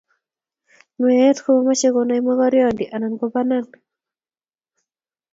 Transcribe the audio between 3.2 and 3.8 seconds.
banan.